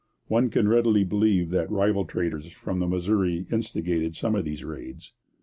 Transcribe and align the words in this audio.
One 0.25 0.49
can 0.49 0.67
readily 0.67 1.03
believe 1.03 1.51
that 1.51 1.69
rival 1.69 2.05
traders 2.05 2.51
from 2.51 2.79
the 2.79 2.87
Missouri 2.87 3.45
instigated 3.51 4.15
some 4.15 4.33
of 4.33 4.45
these 4.45 4.63
raids. 4.63 5.13